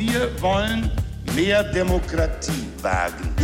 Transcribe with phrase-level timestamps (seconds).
[0.00, 0.90] Wir wollen
[1.36, 3.34] mehr Demokratie wagen.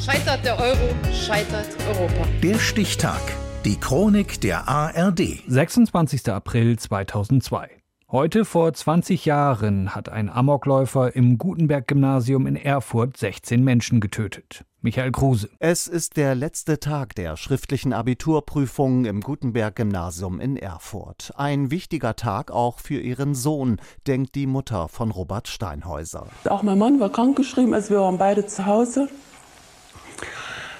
[0.00, 2.28] Scheitert der Euro, scheitert Europa.
[2.40, 3.20] Der Stichtag.
[3.64, 5.42] Die Chronik der ARD.
[5.48, 6.28] 26.
[6.28, 7.68] April 2002.
[8.08, 14.64] Heute vor 20 Jahren hat ein Amokläufer im Gutenberg-Gymnasium in Erfurt 16 Menschen getötet.
[14.86, 15.50] Michael Kruse.
[15.58, 21.32] Es ist der letzte Tag der schriftlichen Abiturprüfungen im Gutenberg-Gymnasium in Erfurt.
[21.34, 26.28] Ein wichtiger Tag auch für ihren Sohn, denkt die Mutter von Robert Steinhäuser.
[26.44, 29.08] Auch mein Mann war krankgeschrieben, also wir waren beide zu Hause.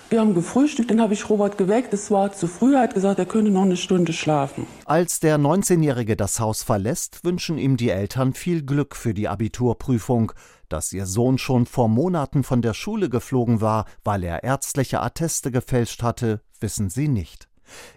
[0.08, 1.92] Wir haben gefrühstückt, dann habe ich Robert geweckt.
[1.92, 4.64] Es war zu früh, er hat gesagt, er könnte noch eine Stunde schlafen.
[4.84, 10.30] Als der 19-Jährige das Haus verlässt, wünschen ihm die Eltern viel Glück für die Abiturprüfung.
[10.68, 15.50] Dass ihr Sohn schon vor Monaten von der Schule geflogen war, weil er ärztliche Atteste
[15.50, 17.48] gefälscht hatte, wissen sie nicht.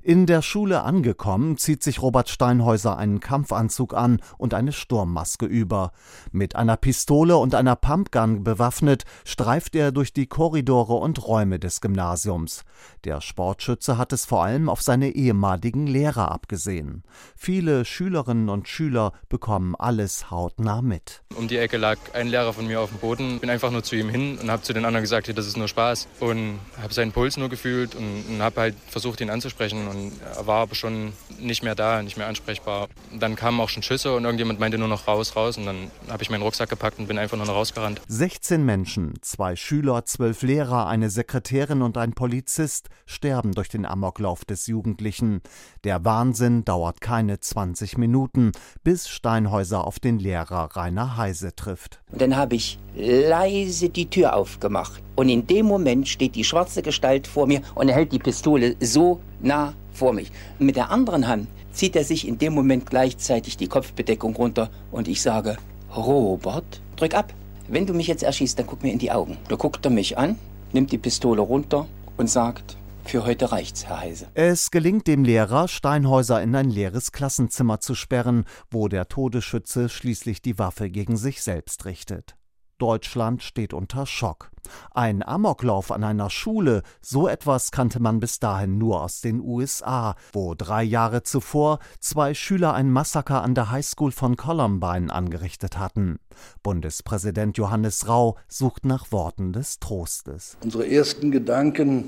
[0.02, 5.92] In der Schule angekommen, zieht sich Robert Steinhäuser einen Kampfanzug an und eine Sturmmaske über.
[6.32, 11.82] Mit einer Pistole und einer Pumpgun bewaffnet, streift er durch die Korridore und Räume des
[11.82, 12.64] Gymnasiums.
[13.04, 17.04] Der Sportschütze hat es vor allem auf seine ehemaligen Lehrer abgesehen.
[17.36, 21.22] Viele Schülerinnen und Schüler bekommen alles hautnah mit.
[21.36, 23.40] Um die Ecke lag ein Lehrer von mir auf dem Boden.
[23.40, 25.68] Bin einfach nur zu ihm hin und habe zu den anderen gesagt, das ist nur
[25.68, 26.08] Spaß.
[26.20, 30.12] Und habe seinen Puls nur gefühlt und, und habe halt versucht, ihn anzusprechen ansprechen und
[30.36, 32.88] er war aber schon nicht mehr da, nicht mehr ansprechbar.
[33.18, 36.24] Dann kamen auch schon Schüsse und irgendjemand meinte nur noch raus, raus und dann habe
[36.24, 38.02] ich meinen Rucksack gepackt und bin einfach nur noch rausgerannt.
[38.08, 44.46] 16 Menschen, zwei Schüler, zwölf Lehrer, eine Sekretärin und ein Polizist sterben durch den Amoklauf
[44.46, 45.42] des Jugendlichen.
[45.84, 48.52] Der Wahnsinn dauert keine 20 Minuten,
[48.84, 52.02] bis Steinhäuser auf den Lehrer Rainer Heise trifft.
[52.12, 57.28] Dann habe ich leise die Tür aufgemacht und in dem Moment steht die schwarze Gestalt
[57.28, 60.32] vor mir und er hält die Pistole so nah vor mich.
[60.60, 65.10] Mit der anderen Hand zieht er sich in dem Moment gleichzeitig die Kopfbedeckung runter und
[65.10, 65.58] ich sage,
[65.94, 67.34] Robert, drück ab.
[67.68, 69.38] Wenn du mich jetzt erschießt, dann guck mir in die Augen.
[69.50, 70.40] Da guckt er mich an,
[70.72, 74.28] nimmt die Pistole runter und sagt, für heute reicht's, Herr Heise.
[74.36, 80.42] Es gelingt dem Lehrer, Steinhäuser in ein leeres Klassenzimmer zu sperren, wo der Todesschütze schließlich
[80.42, 82.39] die Waffe gegen sich selbst richtet.
[82.80, 84.50] Deutschland steht unter Schock.
[84.94, 90.16] Ein Amoklauf an einer Schule, so etwas kannte man bis dahin nur aus den USA,
[90.34, 96.20] wo drei Jahre zuvor zwei Schüler ein Massaker an der Highschool von Columbine angerichtet hatten.
[96.64, 100.58] Bundespräsident Johannes Rau sucht nach Worten des Trostes.
[100.64, 102.06] Unsere ersten Gedanken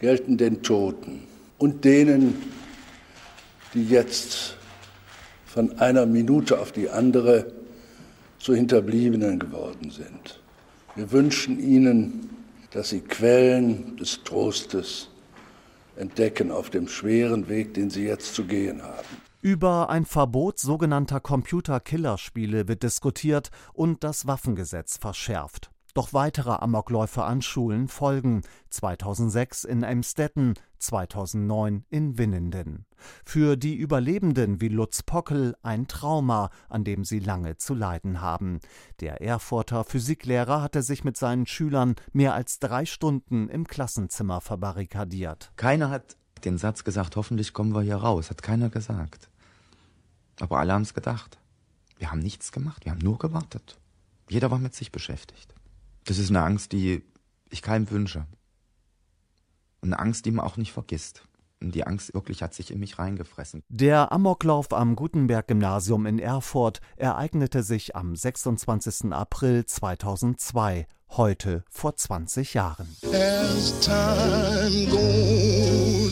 [0.00, 1.22] gelten den Toten
[1.58, 2.42] und denen,
[3.72, 4.56] die jetzt
[5.46, 7.63] von einer Minute auf die andere
[8.44, 10.38] zu Hinterbliebenen geworden sind.
[10.94, 12.28] Wir wünschen ihnen,
[12.72, 15.08] dass sie Quellen des Trostes
[15.96, 19.06] entdecken auf dem schweren Weg, den sie jetzt zu gehen haben.
[19.40, 25.70] Über ein Verbot sogenannter Computer-Killerspiele wird diskutiert und das Waffengesetz verschärft.
[25.94, 32.84] Doch weitere Amokläufe an Schulen folgen, 2006 in Emstetten, 2009 in Winnenden.
[33.24, 38.58] Für die Überlebenden wie Lutz Pockel ein Trauma, an dem sie lange zu leiden haben.
[38.98, 45.52] Der Erfurter Physiklehrer hatte sich mit seinen Schülern mehr als drei Stunden im Klassenzimmer verbarrikadiert.
[45.54, 49.30] Keiner hat den Satz gesagt, hoffentlich kommen wir hier raus, hat keiner gesagt.
[50.40, 51.38] Aber alle haben es gedacht.
[51.98, 53.78] Wir haben nichts gemacht, wir haben nur gewartet.
[54.28, 55.54] Jeder war mit sich beschäftigt.
[56.04, 57.02] Das ist eine Angst, die
[57.50, 58.26] ich keinem wünsche.
[59.80, 61.26] Und eine Angst, die man auch nicht vergisst.
[61.60, 63.62] Und die Angst wirklich hat sich in mich reingefressen.
[63.68, 69.12] Der Amoklauf am Gutenberg-Gymnasium in Erfurt ereignete sich am 26.
[69.12, 72.86] April 2002, heute vor 20 Jahren.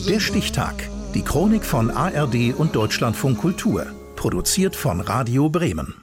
[0.07, 0.89] Der Stichtag.
[1.13, 3.85] Die Chronik von ARD und Deutschlandfunk Kultur.
[4.15, 6.02] Produziert von Radio Bremen.